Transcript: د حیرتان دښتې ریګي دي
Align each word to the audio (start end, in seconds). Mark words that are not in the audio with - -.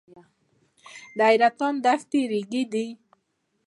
د 1.15 1.17
حیرتان 1.29 1.73
دښتې 1.85 2.21
ریګي 2.31 2.63
دي 2.73 2.87